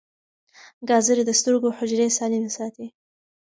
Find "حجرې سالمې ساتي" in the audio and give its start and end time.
1.77-2.87